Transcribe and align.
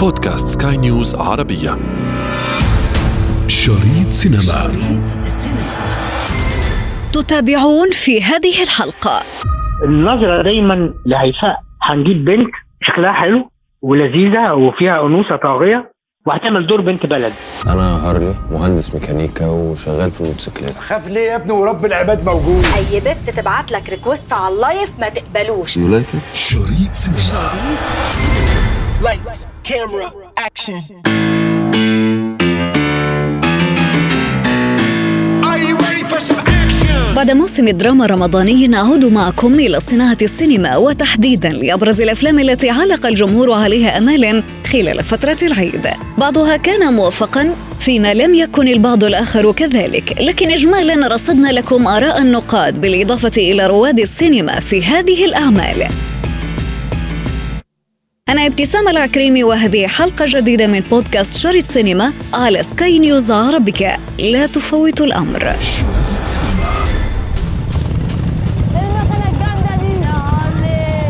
بودكاست 0.00 0.62
سكاي 0.62 0.76
نيوز 0.76 1.14
عربية. 1.14 1.78
شريط 3.46 4.12
سينما. 4.12 4.42
شريط 4.42 5.26
تتابعون 7.12 7.90
في 7.92 8.22
هذه 8.22 8.62
الحلقة. 8.62 9.22
النظرة 9.84 10.42
دايما 10.42 10.94
لهيفاء 11.06 11.60
هنجيب 11.82 12.24
بنت 12.24 12.50
شكلها 12.82 13.12
حلو 13.12 13.50
ولذيذة 13.82 14.52
وفيها 14.52 15.06
أنوثة 15.06 15.36
طاغية 15.36 15.92
وهتعمل 16.26 16.66
دور 16.66 16.80
بنت 16.80 17.06
بلد. 17.06 17.32
أنا 17.66 18.10
هارلي 18.10 18.34
مهندس 18.52 18.94
ميكانيكا 18.94 19.46
وشغال 19.46 20.10
في 20.10 20.20
الموتوسيكلات. 20.20 20.78
خاف 20.78 21.08
ليه 21.08 21.20
يا 21.20 21.36
ابني 21.36 21.52
ورب 21.52 21.84
العباد 21.84 22.24
موجود. 22.24 22.64
أي 22.76 23.00
بنت 23.00 23.30
تبعت 23.36 23.72
لك 23.72 23.90
request 23.90 24.32
على 24.32 24.54
ال 24.54 24.61
live 24.61 24.90
ما 25.00 25.08
تقبلوش. 25.08 25.76
You 25.76 25.88
like 25.88 26.06
شريط 26.34 26.92
سينما. 26.92 27.52
Lights, 29.08 29.46
camera, 29.64 30.12
action. 30.36 30.82
بعد 37.16 37.30
موسم 37.30 37.68
دراما 37.68 38.06
رمضاني 38.06 38.66
نعود 38.66 39.04
معكم 39.04 39.54
إلى 39.54 39.80
صناعة 39.80 40.16
السينما 40.22 40.76
وتحديدا 40.76 41.48
لأبرز 41.48 42.00
الأفلام 42.00 42.38
التي 42.38 42.70
علق 42.70 43.06
الجمهور 43.06 43.52
عليها 43.52 43.98
أمالا 43.98 44.42
خلال 44.66 45.04
فترة 45.04 45.38
العيد. 45.42 45.86
بعضها 46.18 46.56
كان 46.56 46.94
موفقا 46.94 47.54
فيما 47.80 48.14
لم 48.14 48.34
يكن 48.34 48.68
البعض 48.68 49.04
الآخر 49.04 49.52
كذلك 49.52 50.16
لكن 50.20 50.50
إجمالا 50.50 51.08
رصدنا 51.08 51.48
لكم 51.48 51.86
آراء 51.86 52.18
النقاد 52.18 52.80
بالإضافة 52.80 53.32
إلى 53.36 53.66
رواد 53.66 53.98
السينما 53.98 54.60
في 54.60 54.84
هذه 54.84 55.24
الأعمال. 55.24 55.86
أنا 58.30 58.46
ابتسام 58.46 58.88
العكريمي 58.88 59.44
وهذه 59.44 59.86
حلقة 59.86 60.24
جديدة 60.28 60.66
من 60.66 60.80
بودكاست 60.80 61.36
شريط 61.36 61.64
سينما 61.64 62.12
على 62.34 62.62
سكاي 62.62 62.98
نيوز 62.98 63.30
عربية. 63.30 63.96
لا 64.18 64.46
تفوت 64.46 65.00
الأمر. 65.00 65.56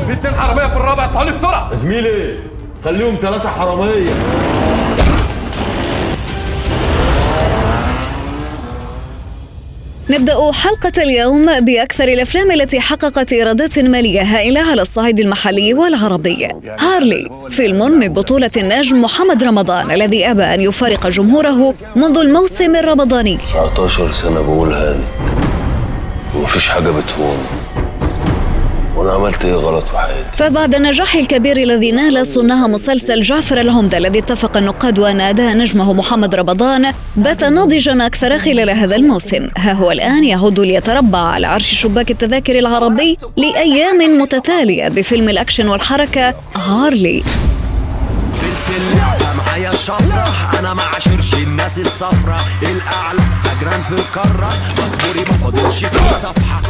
في 0.07 0.13
اتنين 0.13 0.35
حراميه 0.35 0.67
في 0.67 0.77
الرابع 0.77 1.05
اطلعوا 1.05 1.31
بسرعة. 1.31 1.75
زميلي 1.75 2.39
خليهم 2.85 3.15
ثلاثة 3.23 3.49
حرامية. 3.49 4.13
نبدأ 10.09 10.53
حلقة 10.53 11.03
اليوم 11.03 11.61
بأكثر 11.61 12.09
الأفلام 12.09 12.51
التي 12.51 12.81
حققت 12.81 13.33
إيرادات 13.33 13.79
مالية 13.79 14.23
هائلة 14.23 14.61
على 14.61 14.83
الصعيد 14.83 15.21
المحلي 15.21 15.75
والعربي. 15.75 16.49
هارلي 16.81 17.31
فيلم 17.51 17.91
من 17.91 18.09
بطولة 18.09 18.51
النجم 18.57 19.03
محمد 19.03 19.45
رمضان 19.45 19.91
الذي 19.91 20.31
أبى 20.31 20.43
أن 20.43 20.61
يفارق 20.61 21.07
جمهوره 21.07 21.75
منذ 21.97 22.19
الموسم 22.19 22.77
الرمضاني. 22.77 23.37
19 23.37 24.13
سنة 24.13 24.41
بقول 24.41 24.73
هانت 24.73 25.05
ومفيش 26.37 26.69
حاجة 26.69 26.91
بتهون. 26.91 27.39
وأنا 29.01 29.13
عملت 29.13 29.45
إيه 29.45 29.55
غلط 29.55 29.89
في 29.89 29.99
حياتي؟ 29.99 30.37
فبعد 30.37 30.75
النجاح 30.75 31.15
الكبير 31.15 31.57
الذي 31.57 31.93
نال 31.93 32.27
صناع 32.27 32.67
مسلسل 32.67 33.21
جعفر 33.21 33.61
العمدة 33.61 33.99
الذي 33.99 34.19
اتفق 34.19 34.57
النقاد 34.57 34.99
أداء 35.01 35.57
نجمه 35.57 35.93
محمد 35.93 36.35
رمضان 36.35 36.93
بات 37.17 37.45
ناضجا 37.45 38.07
أكثر 38.07 38.39
خلال 38.39 38.71
هذا 38.71 38.97
الموسم. 38.97 39.49
ها 39.57 39.73
هو 39.73 39.91
الآن 39.91 40.25
يعود 40.25 40.61
ليتربع 40.61 41.19
على 41.19 41.47
عرش 41.47 41.81
شباك 41.81 42.11
التذاكر 42.11 42.59
العربي 42.59 43.19
لأيام 43.37 44.21
متتالية 44.21 44.89
بفيلم 44.89 45.29
الأكشن 45.29 45.69
والحركة 45.69 46.35
هارلي. 46.57 47.23
الشفرة. 49.73 50.25
أنا 50.59 50.75
ما 50.75 50.83
عاشرش 50.83 51.35
الناس 51.35 51.79
الصفرة. 51.79 52.37
الأعلى 52.63 53.21
أجران 53.53 53.83
في 53.83 53.93
القارة. 53.93 54.49
مصبوري 54.73 55.21
ما 55.31 55.37
فاضلش 55.37 55.85
في 55.85 56.15
صفحة. 56.23 56.61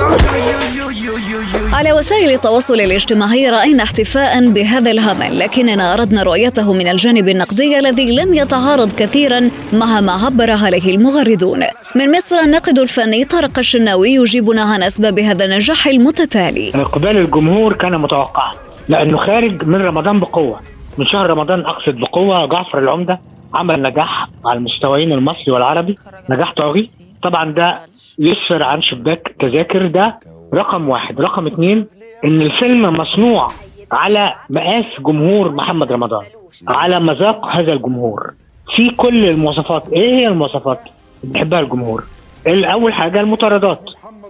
يو 0.77 0.91
يو 0.91 1.13
يو 1.13 1.41
يو 1.41 1.75
على 1.75 1.93
وسائل 1.93 2.31
التواصل 2.31 2.75
الاجتماعي 2.75 3.51
رأينا 3.51 3.83
احتفاء 3.83 4.51
بهذا 4.51 4.91
العمل 4.91 5.39
لكننا 5.39 5.95
أردنا 5.95 6.23
رؤيته 6.23 6.73
من 6.73 6.89
الجانب 6.89 7.29
النقدي 7.29 7.79
الذي 7.79 8.17
لم 8.17 8.35
يتعارض 8.35 8.93
كثيرا 8.93 9.51
مع 9.73 10.01
ما 10.01 10.13
عبر 10.13 10.51
عليه 10.51 10.95
المغردون. 10.95 11.65
من 11.95 12.17
مصر 12.17 12.37
الناقد 12.37 12.79
الفني 12.79 13.25
طارق 13.25 13.59
الشناوي 13.59 14.11
يجيبنا 14.11 14.63
عن 14.63 14.83
أسباب 14.83 15.19
هذا 15.19 15.45
النجاح 15.45 15.87
المتتالي. 15.87 16.73
إقبال 16.75 17.17
الجمهور 17.17 17.77
كان 17.77 17.99
متوقعا 17.99 18.53
لأنه 18.89 19.19
خارج 19.19 19.65
من 19.65 19.83
رمضان 19.83 20.21
بقوة. 20.21 20.61
من 21.01 21.07
شهر 21.07 21.31
رمضان 21.31 21.61
أقصد 21.61 21.95
بقوة 21.95 22.47
جعفر 22.47 22.79
العمدة 22.79 23.21
عمل 23.55 23.83
نجاح 23.83 24.29
على 24.47 24.59
المستويين 24.59 25.13
المصري 25.13 25.53
والعربي. 25.53 25.95
نجاح 26.31 26.53
طاغي. 26.53 26.87
طبعا 27.23 27.45
ده 27.51 27.79
يسفر 28.19 28.63
عن 28.63 28.83
شباك 28.83 29.35
تذاكر. 29.41 29.87
ده 29.87 30.19
رقم 30.55 30.89
واحد. 30.89 31.21
رقم 31.21 31.47
اتنين 31.47 31.87
إن 32.25 32.43
الفيلم 32.43 32.83
مصنوع 32.83 33.49
على 33.93 34.35
مقاس 34.51 34.85
جمهور 35.01 35.53
محمد 35.53 35.93
رمضان 35.93 36.25
على 36.69 37.01
مذاق 37.01 37.47
هذا 37.47 37.73
الجمهور. 37.73 38.31
في 38.77 38.91
كل 38.91 39.25
المواصفات. 39.25 39.89
إيه 39.93 40.15
هي 40.15 40.29
المواصفات؟ 40.29 40.81
اللي 41.25 41.33
بيحبها 41.33 41.61
الجمهور. 41.61 42.05
الأول 42.47 42.93
حاجة 42.93 43.21
المطاردات 43.21 43.81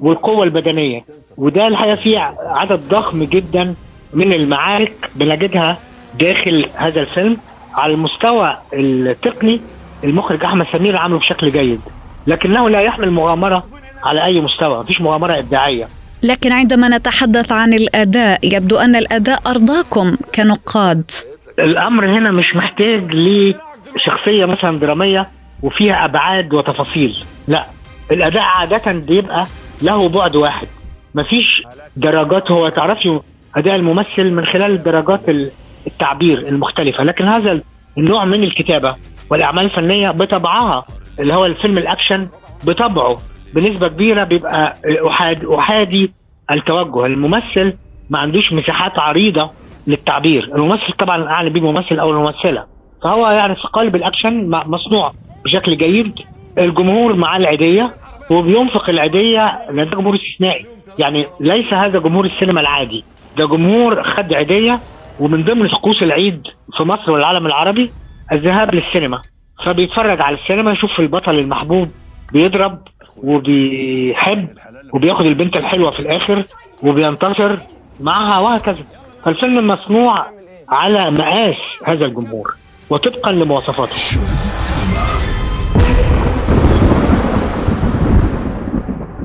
والقوة 0.01 0.45
البدنية 0.45 1.05
وده 1.37 1.67
الحقيقة 1.67 1.95
فيه 1.97 2.19
عدد 2.39 2.81
ضخم 2.89 3.25
جدا 3.25 3.75
من 4.15 4.33
المعارك 4.33 5.11
بنجدها 5.17 5.77
داخل 6.19 6.67
هذا 6.75 7.01
الفيلم 7.01 7.37
على 7.75 7.93
المستوى 7.95 8.59
التقني 8.75 9.61
المخرج 10.05 10.45
أحمد 10.45 10.67
سمير 10.73 10.97
عامله 10.97 11.19
بشكل 11.19 11.53
جيد. 11.53 11.81
لكنه 12.27 12.69
لا 12.71 12.81
يحمل 12.81 13.11
مغامرة 13.11 13.65
على 14.05 14.25
أي 14.25 14.41
مستوى 14.41 14.81
مفيش 14.81 15.01
مغامرة 15.01 15.39
إبداعية. 15.39 15.89
لكن 16.23 16.53
عندما 16.53 16.89
نتحدث 16.89 17.53
عن 17.53 17.75
الأداء 17.75 18.57
يبدو 18.57 18.77
أن 18.77 18.97
الأداء 18.97 19.41
أرضاكم 19.47 20.17
كنقاد. 20.35 21.11
الأمر 21.59 22.07
هنا 22.07 22.31
مش 22.31 22.57
محتاج 22.57 23.11
لشخصية 23.13 24.45
مثلا 24.45 24.79
درامية 24.79 25.29
وفيها 25.63 26.05
أبعاد 26.05 26.55
وتفاصيل. 26.55 27.19
لا 27.49 27.65
الأداء 28.11 28.43
عادة 28.43 28.93
بيبقى 28.93 29.47
له 29.83 30.09
بعد 30.09 30.37
واحد. 30.37 30.67
مفيش 31.15 31.63
درجات 31.97 32.51
هو 32.51 32.69
تعرفي 32.69 33.21
أداء 33.57 33.77
الممثل 33.77 34.31
من 34.31 34.45
خلال 34.45 34.83
درجات 34.83 35.29
ال- 35.29 35.51
التعبير 35.87 36.39
المختلفة 36.39 37.05
لكن 37.05 37.25
هذا 37.29 37.61
النوع 37.99 38.25
من 38.25 38.45
الكتابة 38.45 38.95
والأعمال 39.31 39.65
الفنية 39.65 40.11
بطبعها 40.11 40.85
اللي 41.21 41.35
هو 41.35 41.47
الفيلم 41.47 41.79
الأكشن 41.79 42.29
بطبعه 42.65 43.17
بنسبة 43.55 43.89
كبيرة 43.89 44.25
بيبقى 44.25 44.75
احاد 45.09 45.45
أحادي 45.45 46.13
التوجه. 46.51 47.07
الممثل 47.07 47.75
ما 48.11 48.19
عندوش 48.19 48.53
مساحات 48.53 48.99
عريضة 48.99 49.51
للتعبير. 49.87 50.45
الممثل 50.55 50.93
طبعا 50.99 51.29
اعني 51.29 51.51
بيه 51.51 51.61
الممثل 51.61 51.99
أو 51.99 52.11
الممثله 52.11 52.65
فهو 53.03 53.31
يعني 53.31 53.55
في 53.55 53.63
قالب 53.73 53.97
الأكشن 53.97 54.51
م- 54.51 54.63
مصنوع 54.67 55.13
بشكل 55.45 55.77
جيد. 55.77 56.13
الجمهور 56.59 57.15
مع 57.15 57.37
العيدية 57.37 57.95
وبينفق 58.31 58.91
العيدية 58.91 59.59
لأن 59.71 59.91
ده 59.91 59.97
جمهور 59.97 60.15
استثنائي. 60.15 60.67
يعني 60.99 61.27
ليس 61.41 61.75
هذا 61.75 61.99
جمهور 61.99 62.25
السينما 62.25 62.61
العادي. 62.61 63.05
ده 63.37 63.47
جمهور 63.47 64.03
خد 64.03 64.33
عيدية 64.33 64.81
ومن 65.21 65.45
ضمن 65.45 65.69
طقوس 65.69 66.03
العيد 66.03 66.43
في 66.77 66.83
مصر 66.83 67.11
والعالم 67.11 67.47
العربي 67.47 67.91
الذهاب 68.33 68.75
للسينما. 68.75 69.21
فبيتفرج 69.65 70.21
على 70.21 70.37
السينما 70.37 70.73
يشوف 70.73 71.01
البطل 71.01 71.39
المحبوب 71.39 71.91
بيضرب 72.33 72.79
وبيحب 73.23 74.49
وبياخد 74.95 75.27
البنت 75.27 75.57
الحلوة 75.57 75.91
في 75.91 76.01
الآخر 76.01 76.45
وبينتصر 76.83 77.57
معها 78.01 78.39
وهكذا. 78.39 78.85
فالفيلم 79.25 79.67
مصنوع 79.67 80.27
على 80.69 81.11
مقاس 81.11 81.57
هذا 81.85 82.05
الجمهور 82.07 82.57
وطبقا 82.91 83.33
لمواصفاته. 83.33 84.21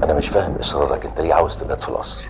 أنا 0.03 0.18
مش 0.18 0.27
فاهم 0.27 0.56
إصرارك. 0.56 1.06
أنت 1.06 1.21
ليه 1.21 1.33
عاوز 1.33 1.57
تبات 1.57 1.83
في 1.83 1.89
القصر؟ 1.89 2.25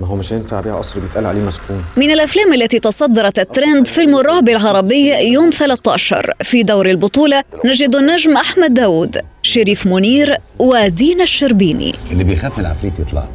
ما 0.00 0.06
هو 0.06 0.16
مش 0.16 0.32
هينفع 0.32 0.58
ابيع 0.58 0.78
قصر 0.78 1.00
بيتقال 1.00 1.26
عليه 1.26 1.40
مسكون. 1.40 1.84
من 1.96 2.10
الأفلام 2.10 2.52
التي 2.54 2.78
تصدرت 2.80 3.38
الترند 3.38 3.86
فيلم 3.86 4.16
الرعب 4.16 4.48
العربي 4.48 5.14
يوم 5.32 5.50
13 5.50 6.34
في 6.42 6.62
دور 6.62 6.86
البطولة 6.86 7.44
نجد 7.64 7.94
النجم 7.94 8.36
أحمد 8.36 8.74
داود 8.74 9.16
شريف 9.42 9.86
منير 9.86 10.36
ودينا 10.58 11.22
الشربيني. 11.22 11.94
اللي 12.12 12.24
بيخاف 12.24 12.58
من 12.58 12.64
العفريت 12.66 12.98
يطلع. 12.98 13.20
له. 13.22 13.30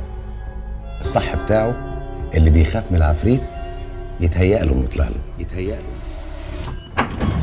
الصح 0.99 1.35
بتاعه 1.35 1.75
اللي 2.35 2.49
بيخاف 2.49 2.83
من 2.91 2.97
العفريت 2.97 3.41
يتهيأ 4.19 4.63
له 4.63 4.71
إنه 4.71 4.83
يطلع 4.83 5.07
له 5.07 5.15
يتهيأ 5.39 5.75
له. 5.75 7.34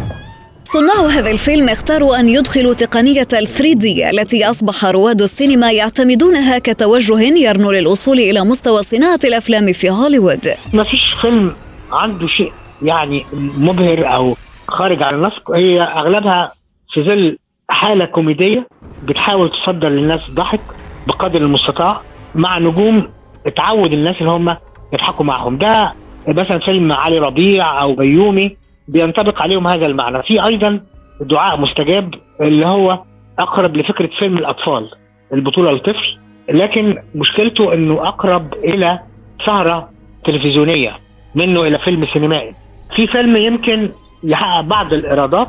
صناع 0.73 1.07
هذا 1.07 1.31
الفيلم 1.31 1.69
اختاروا 1.69 2.21
أن 2.21 2.29
يدخلوا 2.29 2.75
تقنية 2.75 3.29
ال 3.33 3.47
3D 3.49 3.85
التي 3.85 4.51
أصبح 4.51 4.85
رواد 4.85 5.23
السينما 5.23 5.73
يعتمدونها 5.73 6.59
كتوجه 6.59 7.21
يرنو 7.21 7.71
للوصول 7.71 8.19
إلى 8.19 8.41
مستوى 8.41 8.83
صناعة 8.83 9.19
الأفلام 9.25 9.73
في 9.73 9.91
هوليوود. 9.91 10.49
ما 10.73 10.85
فيش 10.85 11.01
فيلم 11.21 11.57
عنده 11.93 12.27
شيء 12.27 12.53
يعني 12.83 13.25
مبهر 13.59 14.15
أو 14.15 14.37
خارج 14.69 15.03
عن 15.03 15.15
النص 15.15 15.33
هي 15.55 15.83
أغلبها 15.83 16.53
في 16.93 17.03
ظل 17.03 17.39
حالة 17.69 18.05
كوميدية 18.05 18.69
بتحاول 19.05 19.51
تصدر 19.51 19.89
للناس 19.89 20.21
ضحك 20.31 20.61
بقدر 21.07 21.41
المستطاع 21.41 22.01
مع 22.35 22.59
نجوم 22.59 23.09
اتعود 23.47 23.93
الناس 23.93 24.17
اللي 24.21 24.31
هم 24.31 24.57
يضحكوا 24.93 25.25
معهم. 25.25 25.59
ده 25.59 25.93
مثلا 26.29 26.59
فيلم 26.59 26.93
علي 26.93 27.19
ربيع 27.19 27.83
أو 27.83 27.95
بيومي 27.95 28.62
بينطبق 28.89 29.43
عليهم 29.43 29.67
هذا 29.67 29.87
المعنى. 29.87 30.23
في 30.23 30.45
أيضا 30.45 30.81
دعاء 31.21 31.61
مستجاب 31.61 32.15
اللي 32.41 32.67
هو 32.67 33.03
أقرب 33.39 33.77
لفكرة 33.77 34.11
فيلم 34.19 34.39
الأطفال 34.39 34.91
البطولة 35.33 35.73
لطفل 35.73 36.19
لكن 36.49 36.99
مشكلته 37.15 37.75
إنه 37.75 38.09
أقرب 38.09 38.55
إلى 38.55 38.99
سهرة 39.47 39.89
تلفزيونية 40.25 40.97
منه 41.35 41.63
إلى 41.63 41.79
فيلم 41.79 42.07
سينمائي. 42.07 42.55
في 42.97 43.07
فيلم 43.07 43.37
يمكن 43.37 43.89
يحقق 44.25 44.61
بعض 44.61 44.93
الإيرادات 44.93 45.49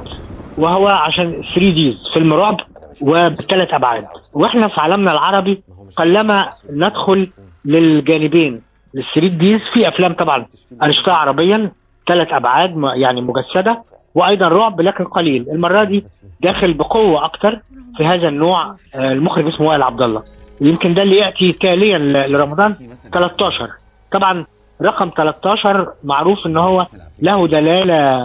وهو 0.57 0.87
عشان 0.87 1.31
3 1.55 1.59
Ds 1.73 1.95
فيلم 2.13 2.33
رعب 2.33 2.57
وبثلاث 3.01 3.73
أبعاد. 3.73 4.05
وإحنا 4.33 4.67
في 4.67 4.81
عالمنا 4.81 5.11
العربي 5.11 5.63
قلما 5.97 6.49
ندخل 6.69 7.27
للجانبين 7.65 8.61
لل 8.93 9.03
3 9.15 9.37
Ds 9.37 9.61
في 9.73 9.87
أفلام 9.87 10.13
طبعا 10.13 10.45
أنا 10.81 10.91
شفتها 10.91 11.13
عربيا 11.13 11.71
ثلاث 12.07 12.27
أبعاد 12.33 12.73
يعني 12.95 13.21
مجسدة 13.21 13.83
وأيضا 14.15 14.47
رعب 14.47 14.81
لكن 14.81 15.03
قليل. 15.03 15.45
المرة 15.53 15.83
دي 15.83 16.05
داخل 16.41 16.73
بقوة 16.73 17.25
أكتر 17.25 17.59
في 17.97 18.05
هذا 18.05 18.27
النوع 18.27 18.75
آه، 18.95 19.11
المخرج 19.11 19.47
اسمه 19.47 19.67
وائل 19.67 19.83
عبد 19.83 20.01
الله. 20.01 20.23
يمكن 20.61 20.93
ده 20.93 21.03
اللي 21.03 21.15
يأتي 21.17 21.51
تاليا 21.53 21.97
لرمضان. 22.27 22.75
13 23.13 23.69
طبعا 24.11 24.45
رقم 24.81 25.09
13 25.09 25.87
معروف 26.03 26.45
إن 26.47 26.57
هو 26.57 26.87
له 27.21 27.47
دلالة 27.47 28.21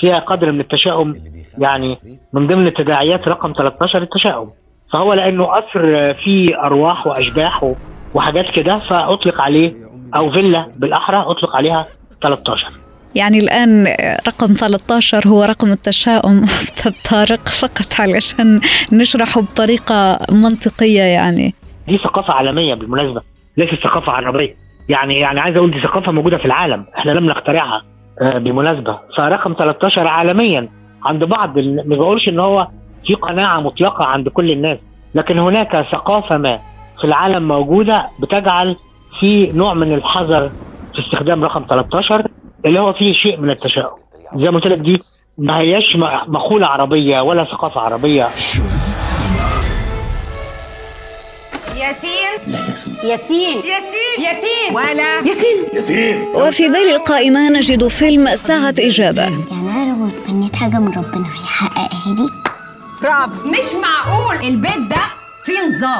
فيها 0.00 0.18
قدر 0.18 0.52
من 0.52 0.60
التشاؤم. 0.60 1.12
يعني 1.58 1.98
من 2.32 2.46
ضمن 2.46 2.74
تداعيات 2.74 3.28
رقم 3.28 3.52
13 3.52 4.02
التشاؤم. 4.02 4.50
فهو 4.92 5.14
لأنه 5.14 5.44
قصر 5.44 6.14
فيه 6.14 6.62
أرواح 6.66 7.06
وأشباح 7.06 7.74
وحاجات 8.14 8.50
كده 8.54 8.78
فأطلق 8.78 9.40
عليه 9.40 9.72
أو 10.16 10.28
فيلا 10.28 10.66
بالأحرى 10.76 11.16
أطلق 11.16 11.56
عليها 11.56 11.86
13 12.22 12.81
يعني 13.14 13.38
الآن 13.38 13.86
رقم 14.26 14.46
13 14.46 15.28
هو 15.28 15.42
رقم 15.44 15.72
التشاؤم. 15.72 16.44
أستاذ 16.62 16.92
طارق 17.10 17.48
فقط 17.48 18.00
علشان 18.00 18.60
نشرحه 18.92 19.40
بطريقة 19.40 20.18
منطقية 20.32 21.02
يعني. 21.02 21.54
دي 21.88 21.98
ثقافة 21.98 22.34
عالمية 22.34 22.74
بالمناسبة 22.74 23.20
ليست 23.56 23.74
ثقافة 23.74 24.12
عربية. 24.12 24.56
يعني 24.88 25.14
يعني 25.20 25.40
عايز 25.40 25.56
أقول 25.56 25.70
دي 25.70 25.80
ثقافة 25.80 26.12
موجودة 26.12 26.38
في 26.38 26.44
العالم 26.44 26.84
إحنا 26.98 27.10
لم 27.10 27.26
نخترعها 27.26 27.82
آه، 28.22 28.38
بالمناسبة. 28.38 28.98
فرقم 29.16 29.54
13 29.58 30.06
عالميا. 30.06 30.68
عند 31.04 31.24
بعض 31.24 31.58
ما 31.58 31.96
بقولش 31.96 32.28
إن 32.28 32.40
هو 32.40 32.68
في 33.06 33.14
قناعة 33.14 33.60
مطلقة 33.60 34.04
عند 34.04 34.28
كل 34.28 34.50
الناس 34.50 34.78
لكن 35.14 35.38
هناك 35.38 35.86
ثقافة 35.92 36.36
ما 36.38 36.56
في 36.98 37.04
العالم 37.04 37.48
موجودة 37.48 38.06
بتجعل 38.22 38.76
في 39.20 39.52
نوع 39.52 39.74
من 39.74 39.94
الحذر 39.94 40.50
في 40.94 40.98
استخدام 40.98 41.44
رقم 41.44 41.64
13 41.68 42.26
اللي 42.66 42.80
هو 42.80 42.92
فيه 42.92 43.12
شيء 43.12 43.40
من 43.40 43.50
التشاؤم. 43.50 43.98
زي 44.36 44.50
ما 44.50 44.58
قلت 44.58 44.66
لك 44.66 44.78
دي 44.78 44.98
ما 45.38 45.58
هياش 45.58 45.96
م- 45.96 46.32
مقولة 46.32 46.66
عربية 46.66 47.20
ولا 47.20 47.44
ثقافة 47.44 47.80
عربية. 47.80 48.28
ياسين. 51.76 52.54
ياسين. 53.04 53.56
ياسين. 53.56 54.24
ياسين. 54.24 54.74
ولا 54.74 55.18
ياسين. 55.74 56.22
وفي 56.34 56.62
ذيل 56.66 56.94
القائمة 56.96 57.48
نجد 57.48 57.86
فيلم 57.88 58.36
ساعة 58.36 58.74
إجابة. 58.78 59.22
يعني 59.22 59.70
أنا 59.70 59.92
لو 59.98 60.08
اتمنيت 60.08 60.56
حاجة 60.56 60.76
من 60.78 60.88
ربنا 60.88 61.24
هيحققها 61.26 62.14
لي؟ 62.14 62.28
برافو 63.02 63.48
مش 63.48 63.82
معقول. 63.82 64.46
البيت 64.48 64.78
ده 64.90 64.96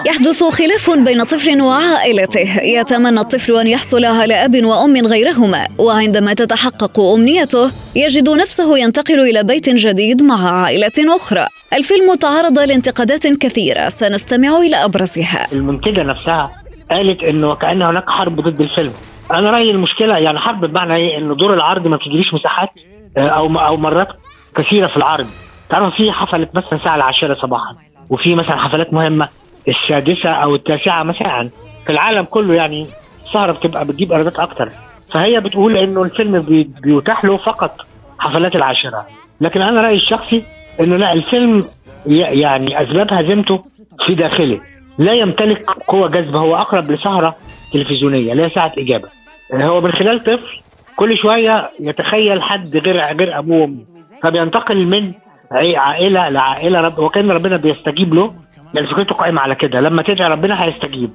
يحدث 0.06 0.44
خلاف 0.44 0.90
بين 0.90 1.22
طفل 1.24 1.62
وعائلته. 1.62 2.62
يتمنى 2.62 3.20
الطفل 3.20 3.56
أن 3.56 3.66
يحصل 3.66 4.04
على 4.04 4.34
أب 4.34 4.64
وأم 4.64 4.96
غيرهما 5.06 5.66
وعندما 5.78 6.34
تتحقق 6.34 7.00
أمنيته 7.00 7.72
يجد 7.96 8.30
نفسه 8.30 8.78
ينتقل 8.78 9.20
إلى 9.20 9.44
بيت 9.44 9.68
جديد 9.68 10.22
مع 10.22 10.62
عائلة 10.62 11.16
أخرى. 11.16 11.46
الفيلم 11.72 12.14
تعرض 12.14 12.58
لانتقادات 12.58 13.26
كثيرة 13.26 13.88
سنستمع 13.88 14.56
إلى 14.56 14.76
أبرزها. 14.76 15.46
المنتجه 15.52 16.02
نفسها 16.02 16.50
قالت 16.90 17.22
إنه 17.22 17.50
وكان 17.50 17.82
هناك 17.82 18.10
حرب 18.10 18.40
ضد 18.40 18.60
الفيلم. 18.60 18.92
أنا 19.30 19.50
رأيي 19.50 19.70
المشكلة 19.70 20.18
يعني 20.18 20.38
حرب 20.38 20.64
بمعنى 20.64 20.96
إيه؟ 20.96 21.18
إنه 21.18 21.34
دور 21.34 21.54
العرض 21.54 21.86
ما 21.86 21.96
بتجريش 21.96 22.34
مساحات 22.34 22.68
آه، 23.16 23.28
أو 23.28 23.58
أو 23.58 23.76
مرات 23.76 24.08
كثيرة 24.56 24.86
في 24.86 24.96
العرض. 24.96 25.26
تعرف 25.70 25.94
في 25.94 26.12
حفلة 26.12 26.48
مثلا 26.54 26.72
الساعة 26.72 26.96
العاشرة 26.96 27.34
صباحا. 27.34 27.76
وفي 28.12 28.35
مثلا 28.35 28.56
حفلات 28.56 28.93
مهمة 28.94 29.29
السادسة 29.69 30.31
أو 30.31 30.55
التاسعة 30.55 31.03
مساء. 31.03 31.49
في 31.87 31.93
العالم 31.93 32.25
كله 32.25 32.55
يعني 32.55 32.87
السهره 33.26 33.53
بتبقى 33.53 33.85
بتجيب 33.85 34.12
إيرادات 34.12 34.38
أكتر. 34.38 34.69
فهي 35.12 35.41
بتقول 35.41 35.76
إنه 35.76 36.03
الفيلم 36.03 36.41
بي- 36.41 36.70
بيتاح 36.82 37.25
له 37.25 37.37
فقط 37.37 37.76
حفلات 38.19 38.56
العاشرة. 38.56 39.06
لكن 39.41 39.62
أنا 39.62 39.81
رأيي 39.81 39.97
الشخصي 39.97 40.43
إنه 40.81 40.97
لا 40.97 41.12
الفيلم 41.12 41.64
يعني 42.06 42.82
أسباب 42.82 43.12
هزيمته 43.12 43.62
في 44.06 44.14
داخله. 44.14 44.61
لا 44.99 45.12
يمتلك 45.12 45.70
قوة 45.70 46.09
جذب 46.09 46.37
هو 46.37 46.56
أقرب 46.56 46.91
لسهرة 46.91 47.35
تلفزيونية 47.73 48.35
لا 48.35 48.49
ساعة 48.49 48.73
إجابة. 48.79 49.09
هو 49.55 49.81
من 49.81 49.93
خلال 49.93 50.20
طفل 50.20 50.59
كل 50.97 51.17
شوية 51.19 51.70
يتخيل 51.81 52.43
حد 52.43 52.76
غير 52.76 52.97
غير 53.17 53.38
أبوه. 53.38 53.61
وأمه 53.61 53.85
فبينتقل 54.23 54.87
من 54.87 55.12
عي- 55.52 55.76
عائلة 55.76 56.28
لعائلة 56.28 56.81
رب 56.81 56.99
وكأن 56.99 57.31
ربنا 57.31 57.56
بيستجيب 57.56 58.14
له 58.14 58.34
يعني 58.75 58.87
فكرته 58.87 59.14
قائمة 59.14 59.40
على 59.40 59.54
كده. 59.54 59.81
لما 59.81 60.02
تدعي 60.02 60.28
ربنا 60.28 60.64
هيستجيب. 60.64 61.10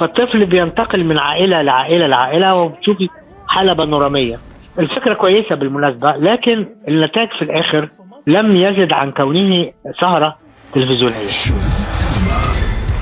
فالطفل 0.00 0.46
بينتقل 0.46 1.04
من 1.04 1.18
عائلة 1.18 1.62
لعائلة 1.62 2.06
لعائلة 2.06 2.54
وبتشوفي 2.54 3.08
حالة 3.48 3.72
بانورامية 3.72 4.38
الفكرة 4.78 5.14
كويسة 5.14 5.54
بالمناسبة 5.54 6.12
لكن 6.16 6.66
النتاج 6.88 7.28
في 7.38 7.42
الآخر 7.42 7.88
لم 8.26 8.56
يزد 8.56 8.92
عن 8.92 9.10
كونه 9.10 9.70
سهرة 10.00 10.36
تلفزيونية. 10.74 11.26
شريط 11.26 11.58
سينما 11.88 12.40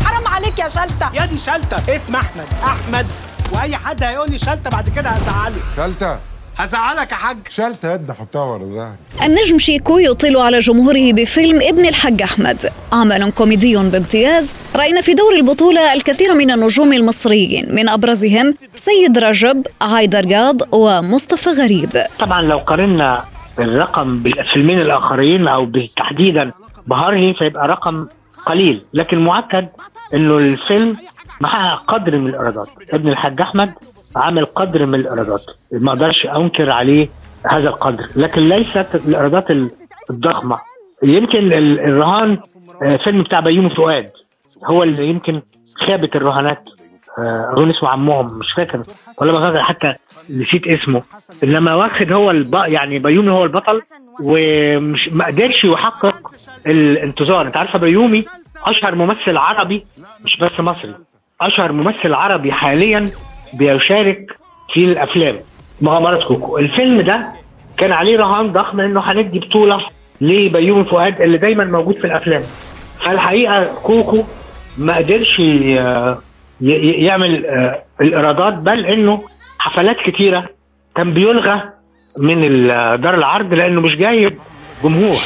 حرام 0.05 0.29
عليك 0.29 0.59
يا 0.59 0.69
شلتة. 0.69 1.15
يا 1.23 1.27
دي 1.27 1.37
شلتة. 1.37 1.95
اسم 1.95 2.15
أحمد. 2.17 2.45
أحمد. 2.65 3.07
وأي 3.55 3.77
حد 3.77 4.03
هيقول 4.05 4.31
لي 4.31 4.39
شلتة 4.39 4.71
بعد 4.71 4.89
كده 4.89 5.09
هزعله. 5.11 5.57
شلتة. 5.77 6.19
هزعلك 6.57 7.13
يا 7.13 7.17
حاج؟ 7.17 7.39
شلتة 7.51 7.95
يد 7.95 8.13
حطها 8.13 8.45
ورا 8.45 8.65
ظهري. 8.65 8.97
النجم 9.27 9.59
شيكو 9.59 9.99
يطل 9.99 10.37
على 10.37 10.59
جمهوره 10.59 11.13
بفيلم 11.13 11.61
ابن 11.63 11.87
الحاج 11.87 12.23
أحمد. 12.23 12.73
عمل 12.93 13.33
كوميدي 13.33 13.77
بامتياز. 13.77 14.55
رأينا 14.77 15.01
في 15.01 15.15
دور 15.15 15.35
البطولة 15.35 15.93
الكثير 15.93 16.35
من 16.35 16.51
النجوم 16.51 16.93
المصريين 16.93 17.75
من 17.75 17.89
أبرزهم 17.89 18.55
سيد 18.75 19.19
رجب 19.19 19.67
عايدر 19.81 20.21
رياض 20.21 20.75
ومصطفى 20.75 21.51
غريب. 21.51 21.91
طبعا 22.19 22.43
لو 22.43 22.59
قارنا 22.59 23.25
الرقم 23.59 24.19
بالفيلمين 24.19 24.81
الآخرين 24.81 25.49
أو 25.49 25.73
تحديدا 25.97 26.53
بهارهي 26.87 27.35
فيبقى 27.35 27.69
رقم 27.69 28.07
قليل 28.47 28.85
لكن 28.95 29.19
مؤكد 29.19 29.69
إنه 30.15 30.39
الفيلم 30.39 30.97
محقق 31.41 31.85
قدر 31.95 32.19
من 32.19 32.27
الإيرادات. 32.29 32.69
ابن 32.93 33.09
الحاج 33.09 33.41
أحمد 33.41 33.71
عامل 34.17 34.45
قدر 34.45 34.87
من 34.87 34.95
الإيرادات. 34.95 35.45
ما 35.73 35.89
أقدرش 35.93 36.27
أنكر 36.27 36.71
عليه 36.71 37.09
هذا 37.47 37.69
القدر. 37.69 38.07
لكن 38.17 38.49
ليست 38.49 38.95
الإيرادات 38.95 39.47
الضخمة. 40.11 40.59
يمكن 41.03 41.39
ال- 41.53 41.81
الرهان 41.81 42.39
آه، 42.83 42.97
فيلم 42.97 43.23
بتاع 43.23 43.41
بيومي 43.41 43.71
فؤاد. 43.71 44.11
هو 44.65 44.83
اللي 44.83 45.07
يمكن 45.09 45.43
خابت 45.87 46.17
الرهانات 46.17 46.63
آه، 47.19 47.53
اظن 47.53 47.71
اسمه 47.71 47.89
عمهم. 47.89 48.39
مش 48.39 48.53
فاكر. 48.57 48.83
ولا 49.21 49.33
ما 49.33 49.41
فاكر 49.51 49.63
حتى 49.63 49.95
نسيت 50.31 50.67
اسمه. 50.67 51.03
إنما 51.45 51.75
واخد 51.75 52.13
هو 52.13 52.31
الب... 52.31 52.55
يعني 52.55 52.99
بيومي 52.99 53.31
هو 53.31 53.45
البطل 53.45 53.83
ومش 54.23 55.09
ما 55.13 55.27
قدرش 55.27 55.65
يحقق 55.65 56.31
الانتظار 56.67 57.47
أنت 57.47 57.57
عارفة 57.57 57.79
بيومي 57.79 58.25
أشهر 58.65 58.95
ممثل 58.95 59.37
عربي 59.37 59.87
مش 60.25 60.37
بس 60.41 60.61
مصري. 60.61 60.95
أشهر 61.41 61.73
ممثل 61.73 62.15
عربي 62.15 62.53
حاليا 62.53 63.11
بيشارك 63.55 64.27
في 64.73 64.85
الأفلام 64.85 65.35
مغامرات 65.81 66.23
كوكو. 66.23 66.59
الفيلم 66.59 67.01
ده 67.01 67.29
كان 67.77 67.93
عليه 67.93 68.19
رهان 68.19 68.53
ضخم 68.53 68.81
إنه 68.81 69.01
هندي 69.01 69.39
بطولة 69.39 69.81
لبيومي 70.21 70.85
فؤاد 70.85 71.21
اللي 71.21 71.39
دايما 71.39 71.65
موجود 71.65 71.95
في 71.99 72.05
الأفلام. 72.07 72.43
فالحقيقة 73.01 73.65
كوكو 73.83 74.23
ما 74.79 74.97
قدرش 74.97 75.39
يعمل 76.61 77.47
آه، 77.47 77.83
الإيرادات 78.01 78.55
بل 78.55 78.87
إنه 78.87 79.23
حفلات 79.59 79.97
كتيرة 79.97 80.49
كان 80.97 81.15
بيلغى 81.15 81.63
من 82.19 82.67
دار 83.01 83.15
العرض 83.15 83.55
لأنه 83.55 83.81
مش 83.81 83.97
جايب 83.97 84.39
جمهور. 84.85 85.17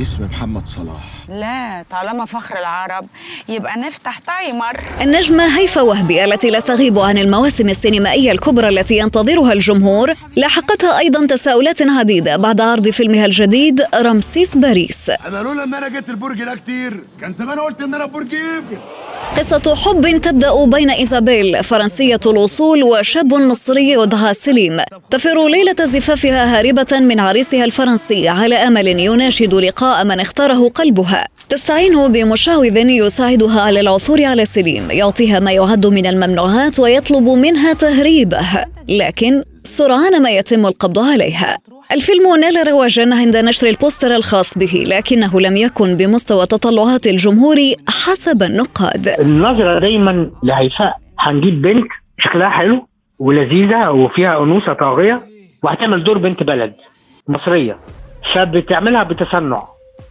اسم 0.00 0.24
محمد 0.24 0.68
صلاح. 0.68 1.04
لا 1.28 1.84
طالما 1.90 2.24
فخر 2.24 2.58
العرب 2.58 3.06
يبقى 3.48 3.78
نفتح 3.78 4.18
timer. 4.18 4.80
النجمة 5.00 5.58
هيفا 5.58 5.80
وهبي 5.80 6.24
التي 6.24 6.50
لا 6.50 6.60
تغيب 6.60 6.98
عن 6.98 7.18
المواسم 7.18 7.68
السينمائية 7.68 8.32
الكبرى 8.32 8.68
التي 8.68 8.98
ينتظرها 8.98 9.52
الجمهور 9.52 10.14
لاحقتها 10.36 10.98
أيضا 10.98 11.26
تساؤلات 11.26 11.82
عديدة 11.82 12.36
بعد 12.36 12.60
عرض 12.60 12.88
فيلمها 12.88 13.24
الجديد 13.24 13.82
رمسيس 13.94 14.56
باريس. 14.56 15.10
أنا 15.10 15.36
لولا 15.42 15.64
إن 15.64 15.74
أنا 15.74 15.88
جيت 15.88 16.10
البرج 16.10 16.44
ده 16.44 16.54
كتير 16.54 17.04
كان 17.20 17.32
زمان 17.32 17.60
قلت 17.60 17.82
إن 17.82 17.94
أنا 17.94 18.06
برج 18.06 18.34
إيفل. 18.34 18.78
قصة 19.36 19.74
حب 19.74 20.20
تبدأ 20.22 20.64
بين 20.64 20.90
إيزابيل 20.90 21.64
فرنسية 21.64 22.20
الوصول 22.26 22.82
وشاب 22.82 23.34
مصري 23.34 23.90
يدعى 23.90 24.34
سليم. 24.34 24.80
تفر 25.10 25.48
ليلة 25.48 25.76
زفافها 25.84 26.58
هاربة 26.58 26.86
من 26.92 27.20
عريسها 27.20 27.64
الفرنسي 27.64 28.28
على 28.28 28.54
أمل 28.54 28.86
يناشد 28.86 29.54
لقاء 29.54 30.04
من 30.04 30.20
اختاره 30.20 30.68
قلبها. 30.68 31.26
تستعين 31.48 32.12
بمشعوذ 32.12 32.76
يساعدها 32.76 33.60
على 33.60 33.80
العثور 33.80 34.24
على 34.24 34.44
سليم 34.44 34.90
يعطيها 34.90 35.40
ما 35.40 35.52
يعد 35.52 35.86
من 35.86 36.06
الممنوعات 36.06 36.80
ويطلب 36.80 37.28
منها 37.28 37.72
تهريبه. 37.72 38.46
لكن 38.88 39.42
سرعان 39.68 40.22
ما 40.22 40.30
يتم 40.30 40.66
القبض 40.66 40.98
عليها. 40.98 41.58
الفيلم 41.92 42.36
نال 42.40 42.68
رواجا 42.68 43.14
عند 43.14 43.36
نشر 43.36 43.66
البوستر 43.66 44.14
الخاص 44.16 44.58
به 44.58 44.84
لكنه 44.86 45.40
لم 45.40 45.56
يكن 45.56 45.96
بمستوى 45.96 46.46
تطلعات 46.46 47.06
الجمهور 47.06 47.56
حسب 47.88 48.42
النقاد. 48.42 49.08
النظرة 49.08 49.80
دايما 49.80 50.30
لهيفاء 50.42 50.96
هنجيب 51.18 51.62
بنت 51.62 51.86
شكلها 52.18 52.48
حلو 52.48 52.86
ولذيذة 53.18 53.90
وفيها 53.90 54.42
أنوثة 54.42 54.72
طاغية 54.72 55.20
وهتعمل 55.62 56.04
دور 56.04 56.18
بنت 56.18 56.42
بلد 56.42 56.74
مصرية. 57.28 57.78
فبتعملها 58.34 59.02
بتصنع. 59.02 59.62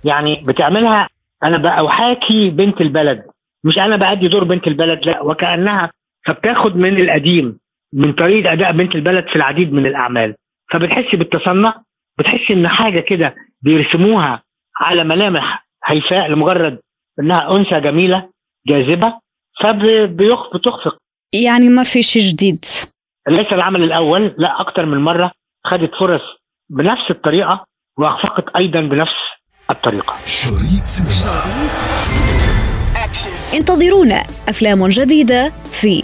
يعني 0.03 0.43
بتعملها 0.47 1.07
أنا 1.43 1.57
بقى 1.57 1.87
احاكي 1.87 2.49
بنت 2.49 2.81
البلد 2.81 3.23
مش 3.63 3.77
أنا 3.77 3.95
بأدي 3.95 4.27
دور 4.27 4.43
بنت 4.43 4.67
البلد 4.67 4.99
لا 5.05 5.21
وكأنها 5.23 5.91
فبتاخد 6.25 6.75
من 6.75 7.01
القديم. 7.01 7.57
من 7.97 8.13
طريقه 8.13 8.53
أداء 8.53 8.71
بنت 8.71 8.95
البلد 8.95 9.27
في 9.27 9.35
العديد 9.35 9.73
من 9.73 9.85
الأعمال. 9.85 10.35
فبتحسي 10.73 11.17
بالتصنع 11.17 11.75
بتحسي 12.19 12.53
إن 12.53 12.67
حاجة 12.67 12.99
كده 12.99 13.35
بيرسموها 13.61 14.43
على 14.81 15.03
ملامح 15.03 15.67
هيفاء 15.85 16.27
لمجرد 16.27 16.79
إنها 17.19 17.55
أنثى 17.55 17.79
جميلة 17.79 18.29
جاذبة 18.67 19.13
فبتخفق 19.61 20.97
يعني 21.33 21.69
ما 21.69 21.83
في 21.83 22.03
شيء 22.03 22.21
جديد. 22.21 22.65
ليس 23.27 23.53
العمل 23.53 23.83
الأول 23.83 24.35
لا 24.37 24.61
أكتر 24.61 24.85
من 24.85 24.97
مرة 24.97 25.31
خدت 25.65 25.95
فرص 25.99 26.21
بنفس 26.69 27.11
الطريقة 27.11 27.65
وأخفقت 27.97 28.55
أيضا 28.55 28.81
بنفس 28.81 29.15
الطريقة. 29.69 30.13
شريط 30.25 30.83
سينما. 30.83 31.43
انتظرونا 33.53 34.23
أفلام 34.49 34.87
جديدة 34.87 35.53
في 35.71 36.03